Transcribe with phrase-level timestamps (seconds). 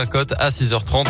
[0.00, 1.08] La cote à 6h30.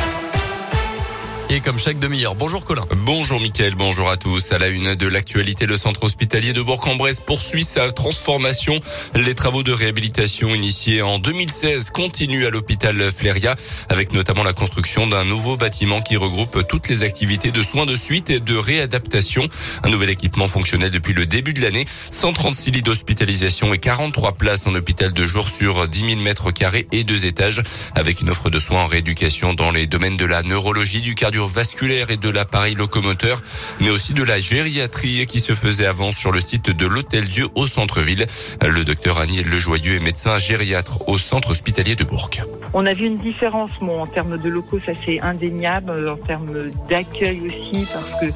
[1.51, 2.35] Et comme chaque demi-heure.
[2.35, 2.85] Bonjour Colin.
[2.95, 4.53] Bonjour Mickaël, bonjour à tous.
[4.53, 8.81] À la une de l'actualité, le centre hospitalier de Bourg-en-Bresse poursuit sa transformation.
[9.15, 13.55] Les travaux de réhabilitation initiés en 2016 continuent à l'hôpital Fléria,
[13.89, 17.97] avec notamment la construction d'un nouveau bâtiment qui regroupe toutes les activités de soins de
[17.97, 19.49] suite et de réadaptation.
[19.85, 21.87] Un nouvel équipement fonctionnel depuis le début de l'année.
[22.11, 26.87] 136 lits d'hospitalisation et 43 places en hôpital de jour sur 10 000 mètres carrés
[26.93, 27.63] et deux étages,
[27.95, 31.38] avec une offre de soins en rééducation dans les domaines de la neurologie, du cardio
[31.47, 33.41] vasculaire et de l'appareil locomoteur,
[33.81, 37.47] mais aussi de la gériatrie qui se faisait avant sur le site de l'Hôtel Dieu
[37.55, 38.27] au centre-ville.
[38.63, 42.31] Le docteur Aniel Lejoyeux est médecin gériatre au centre hospitalier de Bourg.
[42.75, 47.41] On a vu une différence, en termes de locaux, ça c'est indéniable, en termes d'accueil
[47.47, 48.27] aussi, parce que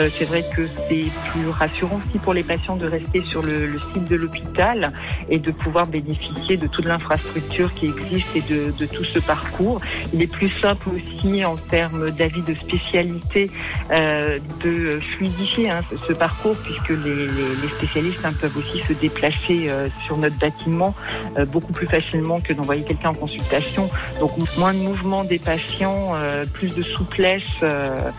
[0.00, 3.68] euh, c'est vrai que c'est plus rassurant aussi pour les patients de rester sur le,
[3.92, 4.92] site de l'hôpital
[5.28, 9.80] et de pouvoir bénéficier de toute l'infrastructure qui existe et de, tout ce parcours.
[10.12, 13.50] Il est plus simple aussi en termes d'avis de spécialité
[13.90, 17.28] euh, de fluidifier hein, ce, parcours, puisque les,
[17.76, 20.94] spécialistes hein, peuvent aussi se déplacer euh, sur notre bâtiment
[21.38, 23.81] euh, beaucoup plus facilement que d'envoyer quelqu'un en consultation
[24.20, 28.10] donc moins de mouvement des patients, euh, plus de souplesse euh,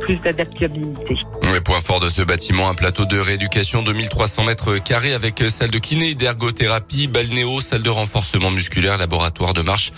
[0.00, 1.16] plus d'adaptabilité.
[1.52, 5.42] Le point fort de ce bâtiment, un plateau de rééducation de 1300 mètres carrés avec
[5.48, 9.92] salle de kiné, d'ergothérapie, balnéo, salle de renforcement musculaire, laboratoire de marche,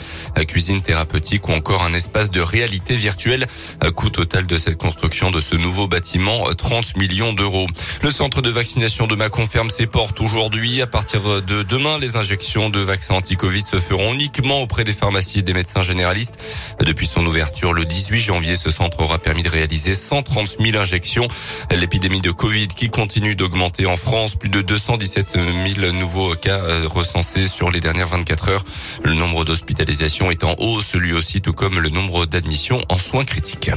[0.47, 3.47] cuisine thérapeutique ou encore un espace de réalité virtuelle.
[3.95, 7.67] Coût total de cette construction de ce nouveau bâtiment, 30 millions d'euros.
[8.03, 10.83] Le centre de vaccination de Macon ferme ses portes aujourd'hui.
[10.83, 15.41] À partir de demain, les injections de vaccins anti-Covid se feront uniquement auprès des pharmacies
[15.41, 16.35] et des médecins généralistes.
[16.81, 21.29] Depuis son ouverture le 18 janvier, ce centre aura permis de réaliser 130 000 injections.
[21.71, 25.39] L'épidémie de Covid qui continue d'augmenter en France, plus de 217
[25.77, 28.65] 000 nouveaux cas euh, recensés sur les dernières 24 heures.
[29.05, 33.25] Le nombre d'hospitalisations est en hausse, lui aussi, tout comme le nombre d'admissions en soins
[33.25, 33.71] critiques.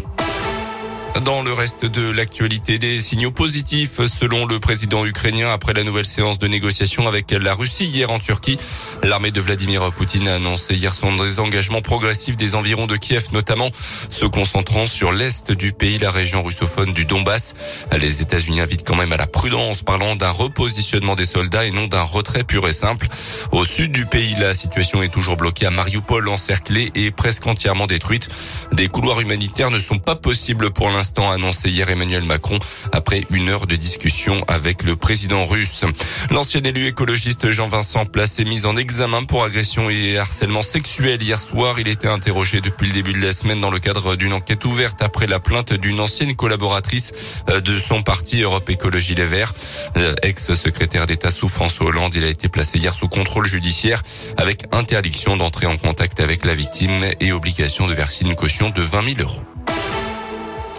[1.23, 6.05] Dans le reste de l'actualité, des signaux positifs selon le président ukrainien après la nouvelle
[6.05, 8.59] séance de négociation avec la Russie hier en Turquie.
[9.01, 13.69] L'armée de Vladimir Poutine a annoncé hier son désengagement progressif des environs de Kiev, notamment
[14.09, 17.55] se concentrant sur l'est du pays, la région russophone du Donbass.
[17.97, 21.87] Les États-Unis invitent quand même à la prudence, parlant d'un repositionnement des soldats et non
[21.87, 23.07] d'un retrait pur et simple.
[23.53, 27.87] Au sud du pays, la situation est toujours bloquée à Mariupol, encerclée et presque entièrement
[27.87, 28.27] détruite.
[28.73, 32.59] Des couloirs humanitaires ne sont pas possibles pour l'instant annoncé hier Emmanuel Macron
[32.91, 35.85] après une heure de discussion avec le président russe.
[36.31, 41.39] L'ancien élu écologiste Jean-Vincent Place est mis en examen pour agression et harcèlement sexuel hier
[41.39, 41.79] soir.
[41.79, 45.01] Il était interrogé depuis le début de la semaine dans le cadre d'une enquête ouverte
[45.01, 47.11] après la plainte d'une ancienne collaboratrice
[47.49, 49.53] euh, de son parti Europe Écologie Les Verts.
[49.97, 54.01] Euh, ex-secrétaire d'État sous François Hollande, il a été placé hier sous contrôle judiciaire
[54.37, 58.81] avec interdiction d'entrer en contact avec la victime et obligation de verser une caution de
[58.81, 59.54] 20 000 euros.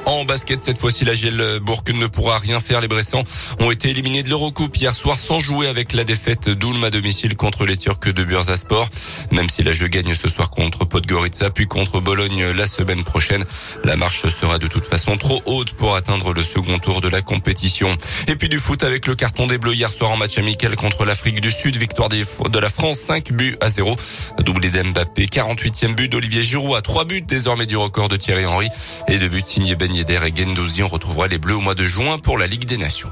[0.07, 2.81] En basket, cette fois-ci, la GL Bourg ne pourra rien faire.
[2.81, 3.25] Les Bressans
[3.59, 7.37] ont été éliminés de l'Eurocoupe hier soir sans jouer avec la défaite d'Ulm à domicile
[7.37, 8.89] contre les Turcs de Bursaspor.
[9.33, 13.45] Même si la jeu gagne ce soir contre Podgorica, puis contre Bologne la semaine prochaine,
[13.83, 17.21] la marche sera de toute façon trop haute pour atteindre le second tour de la
[17.21, 17.99] compétition.
[18.29, 21.05] Et puis du foot avec le carton des Bleus hier soir en match amical contre
[21.05, 21.77] l'Afrique du Sud.
[21.77, 23.97] Victoire de la France, 5 buts à 0.
[24.39, 28.69] Doublé d'Mbappé, 48e but d'Olivier Giroud à 3 buts désormais du record de Thierry Henry
[29.09, 30.83] et de buts signés Ben Et.
[30.83, 33.11] On retrouvera les Bleus au mois de juin pour la Ligue des Nations.